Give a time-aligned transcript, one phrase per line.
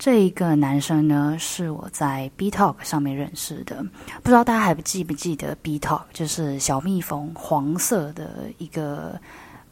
[0.00, 3.84] 这一个男生呢，是我在 B Talk 上面认识的。
[4.22, 9.20] 不知道大家还记不记得 B Talk，就是小蜜蜂黄色的一个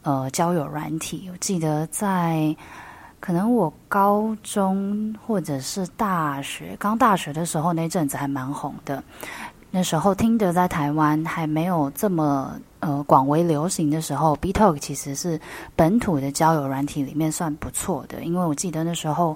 [0.02, 1.30] 呃交友软体。
[1.32, 2.54] 我记得在
[3.20, 9.02] 可能我高中或者是大学刚大学的时候，那阵子还蛮红的。
[9.70, 15.40] 那时候听得在台湾还没有这么呃广为流行的时候，B Talk 其实是
[15.75, 19.34] 本土的交友软体里面算不错的，因为我记得那时候。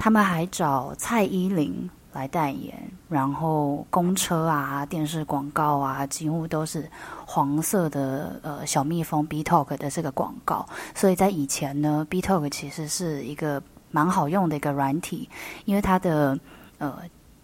[0.00, 2.74] 他们还找蔡依林来代言，
[3.08, 6.90] 然后公车啊、电视广告啊，几乎都是
[7.26, 10.66] 黄色的呃小蜜蜂 B Talk 的这个广告。
[10.94, 15.28] 所以在以前呢，B Talk 其实是一个蛮好用的一个软体，
[15.66, 16.36] 因为它的
[16.78, 16.96] 呃。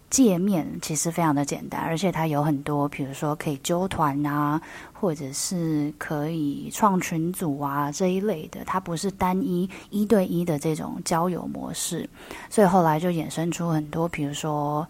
[0.09, 4.61] 界面其实非常的简单，而且它有很多，比如说可以揪团啊，
[4.93, 12.09] 或者是可以创群组啊这一类的，它不是单一一对一的这种交友模式，
[12.49, 14.87] 所以后来就衍生出很多，比如说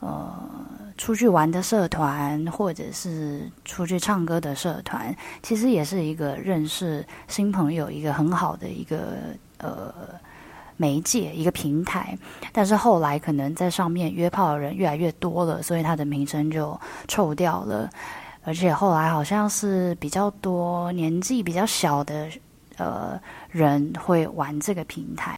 [0.00, 0.30] 呃
[0.98, 9.16] 出去玩的社团，或者是出去唱歌的社团，其实也是一个认识新朋友一个很好的一个
[9.56, 9.94] 呃。
[10.80, 12.16] 媒介一个平台，
[12.54, 17.90] 但是后来可能在上面约炮的人越来越多了，所以它的名声就臭掉了。
[18.44, 22.30] 而且后来好像是比较多年纪比较小的
[22.78, 23.20] 呃
[23.50, 25.36] 人会玩这个平台，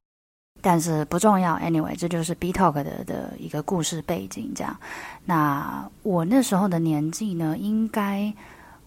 [0.60, 1.56] 但是不重要。
[1.56, 4.52] Anyway，这就是 B Talk 的的一个故事背景。
[4.54, 4.76] 这样，
[5.24, 8.32] 那我那时候的年纪呢，应该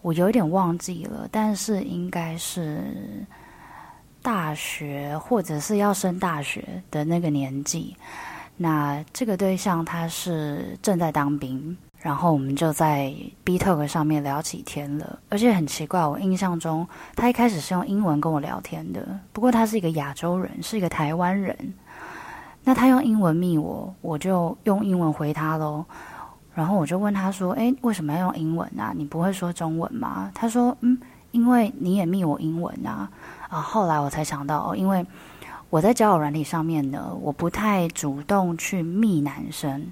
[0.02, 2.80] 我有点忘记了，但是应该是。
[4.26, 7.96] 大学或者是要升大学的那个年纪，
[8.58, 15.20] 那这个对象他是正在当兵，然后我们就在 B Talk 上面聊起天了。
[15.30, 21.56] 而且很奇怪，我印象中他一开始是用英文跟我聊天的，不过他是一个亚洲人，是一个台湾人。
[22.64, 25.86] 那他用英文密我，我就用英文回他喽。
[26.56, 28.92] 然后我就问他说：“诶，为什么要用英文啊？
[28.96, 31.00] 你不会说中文吗？”他说：“嗯。”
[31.36, 33.10] 因为你也密我英文啊，
[33.50, 35.06] 啊，后来我才想到，因为
[35.70, 39.86] 我在交友软体上面呢，我不太主动去密男生。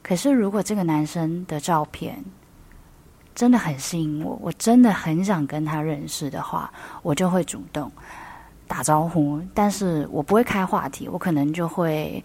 [0.00, 2.24] 可是如果这个男生的照片
[3.34, 6.72] 真的很吸引我，我真的很想跟他认识的话，
[7.02, 7.90] 我就会主动
[8.68, 12.22] 打招呼，但是我不会开话题，我可能就会。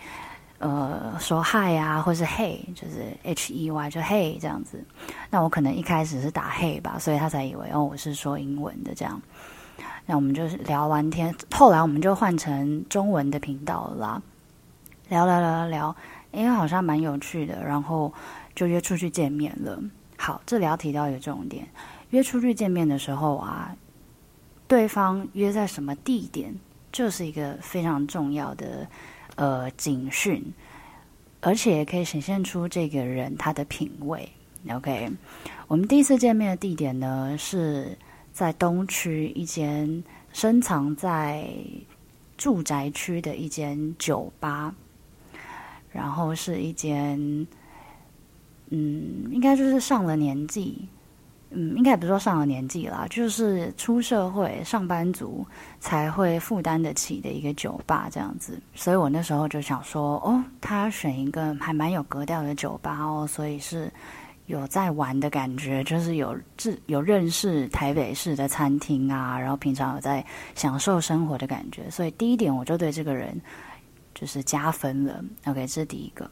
[0.67, 4.83] 呃，说嗨啊，或是嘿，就是 H E Y，就嘿这样子。
[5.29, 9.21] 那我可能一开始是打嘿吧，所以他才以为哦，我是说英文的这样。
[10.07, 14.19] 那我们就是聊完天，后来我们就换成中文的频道啦。
[15.07, 15.95] 聊聊聊聊聊，
[16.31, 18.11] 因为好像蛮有趣的，然后
[18.55, 19.79] 就约出去见面了。
[20.17, 21.67] 好，这里要提到一个重点，
[22.09, 23.75] 约出去见面的时候啊，
[24.67, 26.51] 对方约在什么地点，
[26.91, 28.87] 就是一个非常重要的。
[29.35, 30.43] 呃，警讯，
[31.41, 34.27] 而且也可以显现出这个人他的品味。
[34.69, 35.11] OK，
[35.67, 37.97] 我们第一次见面的地点呢，是
[38.31, 40.03] 在东区一间
[40.33, 41.47] 深藏在
[42.37, 44.73] 住宅区的一间酒吧，
[45.91, 47.19] 然后是一间，
[48.69, 50.87] 嗯，应该就是上了年纪。
[51.55, 55.45] 嗯，应该也不是说上了年纪啦，就是出社会上班族
[55.79, 58.61] 才会负担得起的一个酒吧这样子。
[58.75, 63.89] 所以我那时候就想说，哦，他选一个还蛮有格调的酒吧哦，所以是
[64.47, 70.23] 有在玩的感觉，就是有自有认识台北市的餐厅啊，然后平常有在
[70.55, 71.89] 享受生活的感觉。
[71.89, 73.39] 所以第一点我就对这个人
[74.13, 75.23] 就是加分了。
[75.45, 76.29] OK，这是第一个。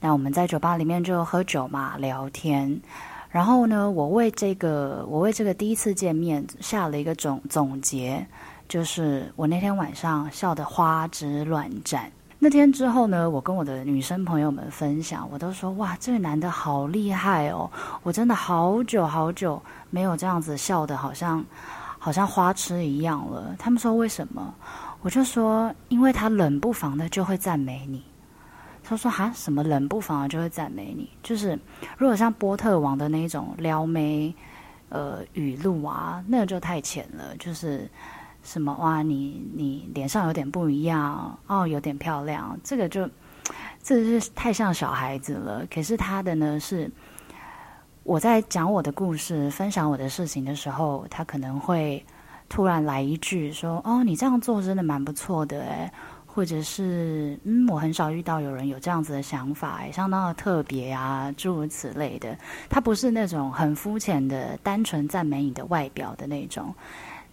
[0.00, 2.78] 那我们在酒吧里面就喝酒嘛，聊天。
[3.34, 8.24] 然后呢，我为这个，我为这个第一次见面下了一个总总结，
[8.68, 12.08] 就是我那天晚上笑得花枝乱颤。
[12.38, 17.68] 那天之后呢，我跟我的女生朋友们分享，我都说哇，这个男的好厉害哦！
[18.04, 19.60] 我真的好久好久
[19.90, 21.44] 没有这样子笑得好像
[21.98, 23.56] 好像花痴一样了。
[23.58, 24.54] 他们说为什么？
[25.02, 28.00] 我就说，因为他冷不防的就会赞美你。
[28.86, 31.08] 他说：“哈，什么冷不防就会赞美你？
[31.22, 31.58] 就是
[31.96, 34.34] 如果像波特王的那种撩妹，
[34.90, 37.34] 呃，语录啊，那个就太浅了。
[37.38, 37.90] 就是
[38.42, 43.08] 什么哇，你你脸上有点不一样哦，有点漂亮，这个就
[43.82, 45.66] 这个是太像小孩子了。
[45.72, 46.90] 可是他的呢，是
[48.02, 52.04] 我在讲我的故事、分享我的事情的时候，他可能会
[52.50, 55.90] 突然来一句说：‘哦，你这样做真的蛮不错的，诶。’
[56.34, 62.36] 或者是嗯，我很少遇到有人有这样子的想法，相当的特别啊，诸如此类的。
[62.68, 66.74] 他不是那种很肤浅的、单纯赞美你的外表的那种。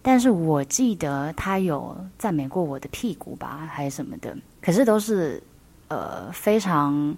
[0.02, 4.36] 但是我记得他有赞美过我的屁股吧，还是什么的。
[4.60, 5.42] 可是都是
[5.88, 7.16] 呃非常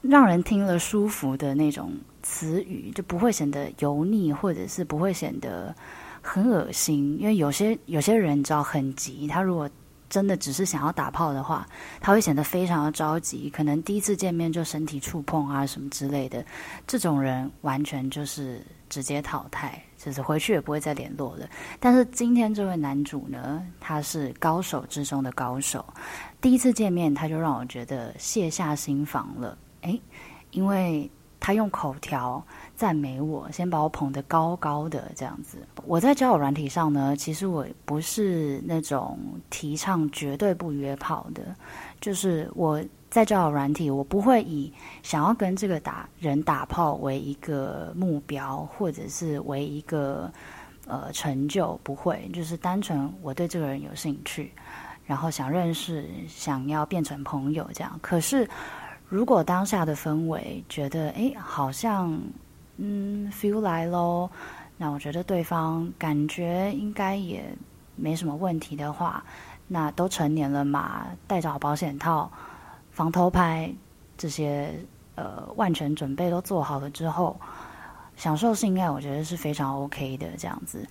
[0.00, 1.92] 让人听了舒服的那种
[2.22, 5.74] 词语，就不会显得油腻，或者是不会显得
[6.22, 7.18] 很恶心。
[7.20, 9.68] 因为有些有些人你知道很急，他如果
[10.08, 11.66] 真的只是想要打炮的话，
[12.00, 16.44] 他会显得非常的着急，可能第一次见面就身体触碰啊什么之类的。
[16.86, 21.48] 这种人完全就是直接淘汰，就是回去也不会再联络了。
[21.80, 25.84] 但是今天这位男主呢，他是高手之中的高手，
[26.40, 29.58] 第一次见面他就让我觉得卸下心防了。
[29.82, 30.00] 诶，
[30.52, 32.44] 因为他用口条。
[32.74, 35.56] 赞美我，先把我捧得高高的这样子。
[35.86, 39.18] 我在交友软体上呢，其实我不是那种
[39.48, 41.56] 提倡绝对不约炮的，
[42.02, 44.70] 就是我在交友软体，我不会以
[45.02, 50.30] 想要跟这个打人打炮为一个目标，或者是为一个
[50.86, 54.52] 呃成就，不会，就是单纯我对这个人有兴趣，
[55.06, 57.98] 然后想认识，想要变成朋友这样。
[58.02, 58.46] 可是
[59.08, 62.20] 如果当下的氛围觉得，哎，好像。
[62.78, 64.28] 嗯，feel 来喽。
[64.76, 67.42] 那我觉得对方感觉应该也
[67.94, 69.24] 没什么问题的话，
[69.66, 72.30] 那都成年了嘛，带着好保险套、
[72.92, 73.72] 防偷拍
[74.18, 74.74] 这些
[75.14, 77.34] 呃万全准备都做好了之后，
[78.14, 80.86] 享受性爱，我觉得是非常 OK 的这样子。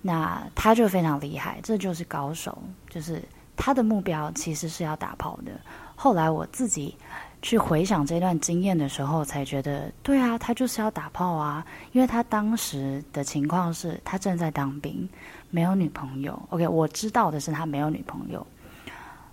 [0.00, 2.56] 那他就非常厉害，这就是高手，
[2.88, 3.22] 就是
[3.60, 5.52] 他的目标其实是要打炮的。
[5.94, 6.96] 后来我自己。
[7.42, 15.08] 去回想这段经验的时候，才觉得对啊，他就是要打炮啊，因为他当时的情况是他正在当兵，
[15.48, 16.38] 没有女朋友。
[16.50, 18.46] OK，我知道的是他没有女朋友。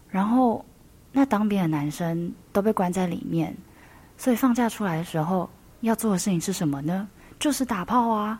[0.07, 0.63] 然后
[1.11, 3.53] 那当兵的男生都被关在里面，
[4.15, 5.49] 所以放假出来的时候
[5.81, 7.09] 要做的事情是什么呢？
[7.39, 8.39] 就是打炮啊。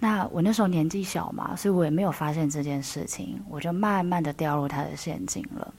[0.00, 5.72] 那我那时候年纪小嘛，所以我也没有发现这件事情，我就慢慢的掉入他的陷阱了。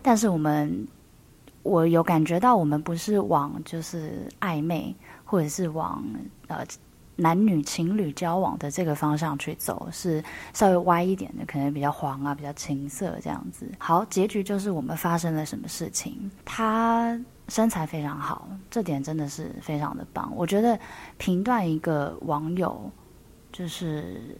[0.00, 0.88] 但是我们。
[1.64, 4.92] 我有感觉到，我们不是往就是暧昧，
[5.24, 6.02] 或者是往
[6.48, 6.66] 呃
[7.16, 10.22] 男女情侣交往的这个方向去走，是
[10.54, 13.66] 稍微歪一点的，可能比较黄啊，比较情色这样子。
[13.78, 16.30] 好，结局就是我们发生了什么事情？
[16.44, 20.32] 他身材非常好，这点真的是非常的棒。
[20.34, 20.78] 我觉得
[21.18, 22.90] 评断一个网友
[23.52, 24.36] 就是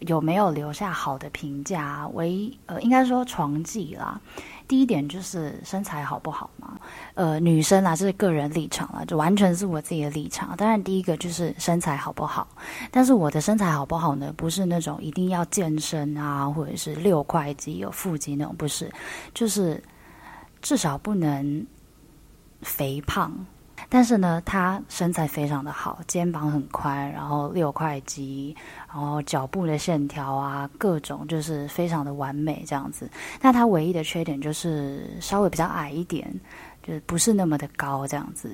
[0.00, 4.20] 有没有留下好的评价，唯一呃应该说床技啦。
[4.66, 6.78] 第一点就是身材好不好嘛？
[7.14, 10.54] 呃，女生啊，这是个人立场了，就完全是我自己的立场。
[10.58, 12.46] 当然，第一个就是身材好不好，
[12.90, 14.30] 但是我的身材好不好呢？
[14.36, 18.92] 不是那种一定要健身啊，或者是六块肌、有腹肌那种，不是，
[19.32, 19.82] 就是
[20.60, 21.66] 至少不能
[22.60, 23.32] 肥胖。
[23.90, 28.54] 但是呢，他身材非常的好，肩膀很宽，然后六块肌，
[28.86, 33.10] 然后脚部的线条啊，各种就是非常的完美这样子。
[33.40, 36.30] 那他唯一的缺点就是稍微比较矮一点，
[36.82, 38.50] 就是不是那么的高这样子。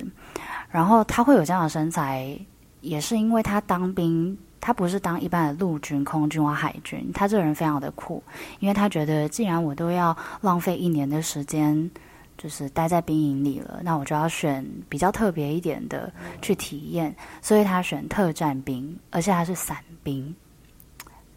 [0.69, 2.39] 然后他会有这样的身材，
[2.79, 8.23] 也是因为他当兵，他不是当一般的陆军、空军或海军，他这个人非常的酷，
[8.59, 11.91] 因为他觉得既然我都要浪费一年的时间。
[12.37, 16.11] 就是待在兵营里了，那我就要选比较特别一点的
[16.41, 20.35] 去体验，所以他选特战兵，而且他是伞兵。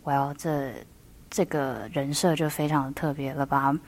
[0.05, 0.73] Well，这
[1.31, 3.79] 这个人设就非常的特别了吧？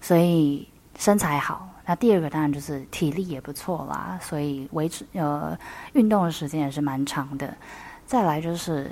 [0.00, 5.56] 所以身材好，那第二个当然就是体力也不错啦，所以维持呃
[5.92, 7.54] 运动的时间也是蛮长的。
[8.06, 8.90] 再来就是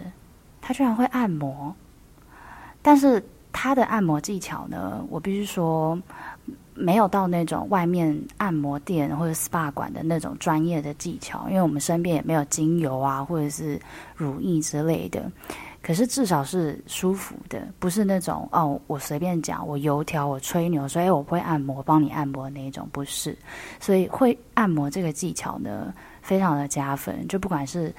[0.61, 1.75] 他居然会按摩，
[2.83, 5.99] 但是他的按摩技巧呢，我必须说。
[6.76, 13.80] 没有到那种外面按摩店或者 SPA 馆的那种专业的技巧，因为我们身边也没有精油啊，或者是
[14.14, 15.30] 乳液之类的。
[15.83, 23.37] 可是至少是舒服的，不是那种哦，我随便讲，我油条，我吹牛，所以我会按摩，帮你按摩那种，不是。
[23.80, 27.95] 所以会按摩这个技巧呢，非常的加分，就不管是。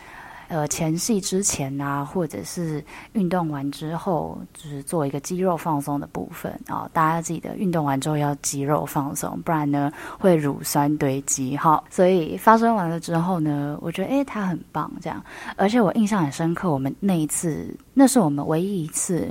[0.49, 6.91] 呃，前戏之前啊，或者是运动完之后，就是做一个肌肉放松的部分啊、哦。
[6.93, 11.57] 大家记得运动完之后要肌肉放松，不然呢会乳酸堆积。
[11.57, 15.21] 哈，所以发生完了之后呢，我觉得诶，他很棒，这样。
[15.57, 19.27] 而且我印象很深刻，我们那一次，那是我们唯一一次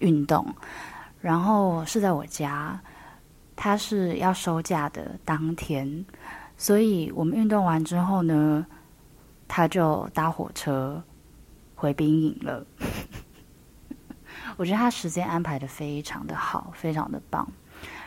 [0.00, 0.46] 运动，
[1.22, 2.78] 然后是在我家，
[3.56, 6.04] 他是要收假的当天，
[6.58, 8.66] 所以我们运动完之后呢。
[9.52, 11.02] 他就搭火车
[11.74, 12.64] 回兵营了。
[14.56, 17.46] 我觉得他时间安排得非常的好，非常的棒。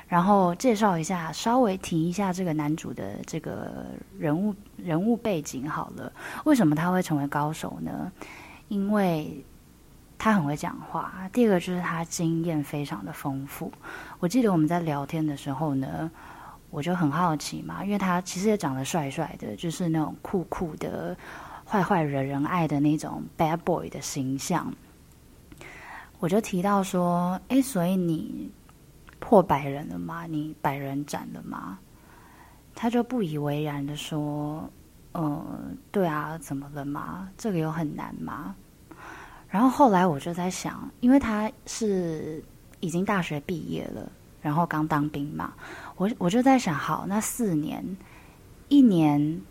[0.08, 3.86] 然后介绍一下，稍微提一下这个男主的这个
[4.18, 6.14] 人物人物背景好了。
[6.46, 8.10] 为什么他会成为高手呢？
[8.70, 9.44] 因为
[10.18, 11.30] 他很会讲话。
[11.34, 13.70] 第二个就是他经验非常的丰富。
[14.20, 16.10] 我记得我们在聊天的时候呢，
[16.74, 21.16] 我就很好奇嘛，因为他其实也长得帅帅的，就是那种酷酷的、
[21.64, 24.74] 坏坏惹人爱的那种 bad boy 的形象。
[26.18, 28.50] 我就提到说：“哎，所以你
[29.20, 30.26] 破百人了吗？
[30.26, 31.78] 你百人斩了吗？”
[32.74, 34.68] 他就不以为然的说
[35.14, 37.30] ：“嗯，对啊，怎么了吗？
[37.38, 38.56] 这个有很难吗？”
[39.48, 42.44] 然后后来我就在想，因为他是
[42.80, 44.12] 已经大学毕业了，
[44.44, 45.54] 然后刚当兵嘛，
[45.96, 47.84] 我我就在想，好，那四年，
[48.68, 49.42] 一年，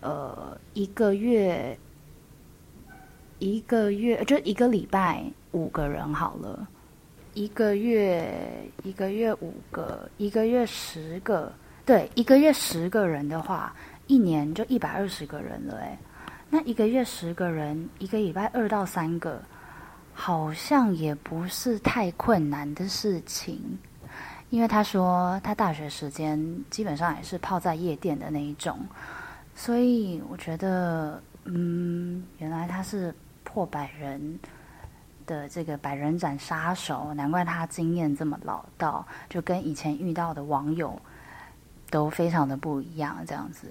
[0.00, 1.76] 呃，一个月，
[3.38, 6.68] 一个月就一个礼拜五个人好了，
[7.32, 8.30] 一个月
[8.84, 11.50] 一个月五个，一个月十个，
[11.86, 13.74] 对，一个月十个人的话，
[14.06, 15.98] 一年就一百二十个人了，哎。
[16.52, 19.40] 那一个月十个人，一个礼拜二到三个，
[20.12, 23.78] 好像也不是太困难的事情。
[24.50, 28.78] 因为他说他大学时间基本上也是泡在夜店的那一种，
[29.54, 33.14] 所以我觉得，嗯，原来他是
[33.44, 34.38] 破百人
[35.24, 41.00] 的这个百人斩杀手，难怪他经验这么老道，就跟以前遇到的网友
[41.88, 43.68] 都非常的不一样，这样子。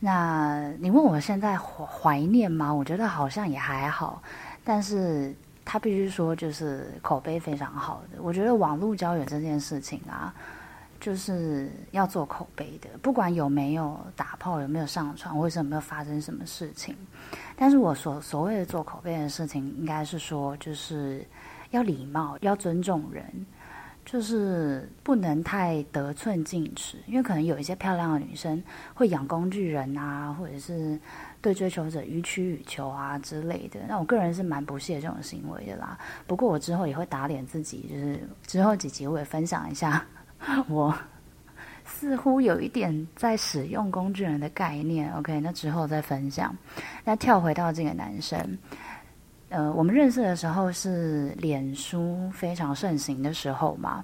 [0.00, 2.72] 那你问我现在怀念吗？
[2.72, 4.22] 我觉得好像也还好，
[4.64, 8.22] 但是他必须说就是口碑非常好的。
[8.22, 10.34] 我觉得网络交友这件事情啊，
[11.00, 16.96] 就是要做口碑的，不管有没有打炮，有没有上床，或者有没有发生什么事情。
[17.56, 21.24] 但是我所所谓的做口碑的事情，应该是说就是
[21.70, 23.24] 要礼貌，要尊重人。
[24.06, 31.00] 就是不能太得寸进尺，因为可能有一些漂亮的女生会养工具人啊，或者是
[31.44, 33.78] 对追求者予取予求啊之类的。
[33.86, 35.98] 那我个人是蛮不屑这种行为的啦。
[36.26, 40.02] 不过我之后也会打脸自己，就是之后几集我也分享一下，
[40.68, 40.96] 我
[41.84, 45.12] 似乎有一点在使用工具人的概念。
[45.16, 46.56] OK，那之后再分享。
[47.04, 48.58] 那跳回到这个男生。
[49.50, 54.02] 呃，我们认识的时候是脸书非常盛行的时候嘛，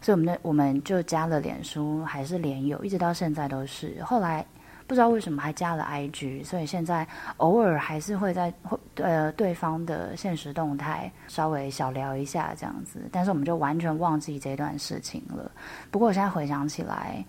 [0.00, 4.00] 所以我们的我们就加了脸书，还是脸友，一直到现在都是。
[4.04, 4.46] 后来
[4.86, 7.06] 不知道为什么还加了 IG，所以现在
[7.38, 8.52] 偶尔还是会在
[8.94, 15.50] 呃对方的现实动态稍微小聊一下这样子，但是我们就完全忘记这段事情了。
[15.90, 17.24] 不过我现在回想起来，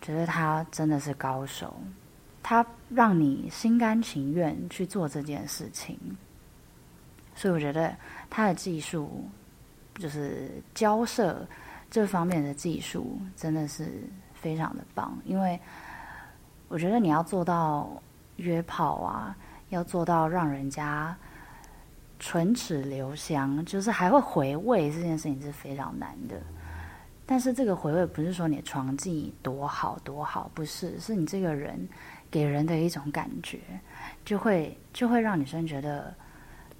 [0.00, 1.74] 觉得他真的是高手，
[2.42, 5.98] 他让你心甘情愿去做这件事情。
[7.34, 7.96] 所以我觉得
[8.30, 9.28] 他的技术，
[9.94, 11.44] 就是交涉
[11.90, 14.04] 这方面的技术，真的是
[14.34, 15.18] 非常的棒。
[15.24, 15.58] 因为
[16.72, 18.02] 我觉得你要做到
[18.36, 19.36] 约炮啊，
[19.68, 21.14] 要做到让人家
[22.18, 26.40] 唇齿留香，就是还会回味这件事情是非常难的。
[27.26, 31.86] 但是这个回味不是说你的床技多好多好，不是，是你这个人
[32.30, 33.60] 给人的一种感觉，
[34.24, 36.14] 就会就会让女生觉得。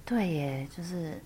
[0.03, 1.21] 对耶，就是，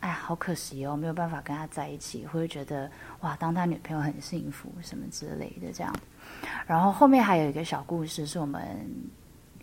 [0.00, 2.88] 哎，好可惜哦，没有办法跟他在一起，会觉得
[3.22, 5.90] 哇，当他女朋友很幸福什么之类的这样。
[6.66, 8.62] 然后后面还有一个小故事，是我们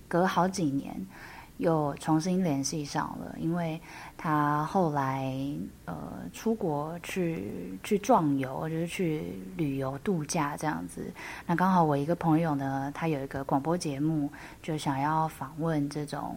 [0.08, 0.96] 隔好几年
[1.58, 3.80] 又重新联系上了，因为
[4.18, 5.34] 他后来
[5.86, 5.96] 呃
[6.34, 9.24] 出国去去壮游，就是去
[9.56, 11.12] 旅游度假这样子。
[11.46, 14.32] 那刚好我一个朋友呢，他有一个广播节目，
[14.62, 16.36] 就想要访问这种。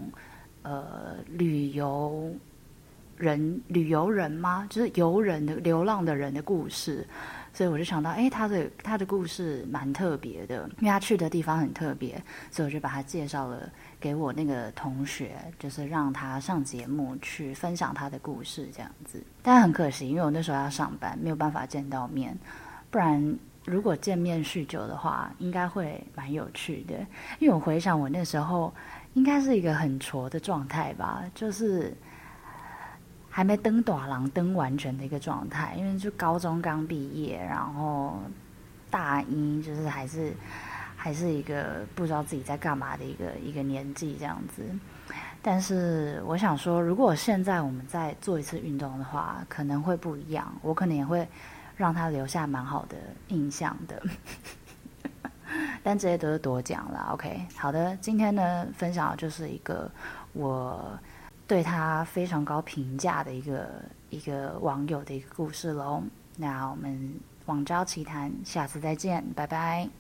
[0.63, 2.31] 呃，旅游
[3.17, 4.67] 人、旅游人吗？
[4.69, 7.09] 就是游人的、流浪的人的故事，
[7.52, 19.23] 所以我就想到，哎，他的他的故事蛮特别的，因为他去的地方很特别，所以我就把他介绍了给我那个同学，就是让他上节目去分享他的故事这样子。
[19.42, 22.37] 但很可惜，因为我那时候要上班，没有办法见到面，
[22.90, 26.95] 不然如果见面叙旧的话，应该会蛮有趣的。
[27.38, 28.73] 因为我回想我那时候。
[29.14, 31.92] 应该是一个很挫的状态吧，就是
[33.31, 38.19] 还没登短廊登完全的一个状态，因为就高中刚毕业，然后
[38.91, 40.33] 大一就是还是
[40.97, 44.63] 还是一个不知道自己在干嘛的一个一个年纪这样子。
[45.43, 51.27] 但是我想说，如果现在我们再做一次运动的话，可能会不一样，我可能也会
[51.77, 52.97] 让他留下蛮好的
[53.29, 54.03] 印象的。
[55.83, 57.47] 但这些都是多讲了，OK。
[57.57, 59.91] 好的，今天呢，分享的就是一个
[60.35, 60.93] 我
[61.50, 63.69] 对他非常高评价的一个
[64.09, 66.00] 一个网友的一个故事喽。
[66.37, 67.12] 那我们
[67.47, 70.00] 网交奇谈，下次再见，拜拜。